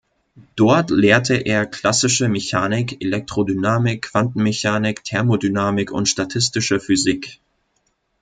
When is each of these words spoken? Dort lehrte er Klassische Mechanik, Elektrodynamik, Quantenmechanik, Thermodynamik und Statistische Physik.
Dort 0.55 0.89
lehrte 0.89 1.35
er 1.35 1.67
Klassische 1.67 2.27
Mechanik, 2.27 3.03
Elektrodynamik, 3.03 4.01
Quantenmechanik, 4.01 5.03
Thermodynamik 5.03 5.91
und 5.91 6.09
Statistische 6.09 6.79
Physik. 6.79 7.39